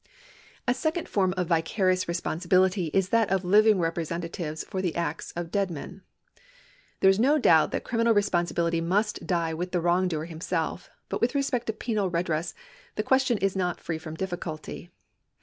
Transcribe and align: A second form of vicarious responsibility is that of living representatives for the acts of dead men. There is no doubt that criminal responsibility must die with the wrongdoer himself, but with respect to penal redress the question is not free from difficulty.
A 0.67 0.73
second 0.73 1.07
form 1.07 1.31
of 1.37 1.45
vicarious 1.49 2.07
responsibility 2.07 2.87
is 2.87 3.09
that 3.09 3.29
of 3.29 3.45
living 3.45 3.77
representatives 3.77 4.63
for 4.67 4.81
the 4.81 4.95
acts 4.95 5.31
of 5.35 5.51
dead 5.51 5.69
men. 5.69 6.01
There 7.01 7.09
is 7.11 7.19
no 7.19 7.37
doubt 7.37 7.69
that 7.69 7.83
criminal 7.83 8.11
responsibility 8.15 8.81
must 8.81 9.27
die 9.27 9.53
with 9.53 9.71
the 9.73 9.79
wrongdoer 9.79 10.25
himself, 10.25 10.89
but 11.07 11.21
with 11.21 11.35
respect 11.35 11.67
to 11.67 11.73
penal 11.73 12.09
redress 12.09 12.55
the 12.95 13.03
question 13.03 13.37
is 13.37 13.55
not 13.55 13.79
free 13.79 13.99
from 13.99 14.15
difficulty. 14.15 14.89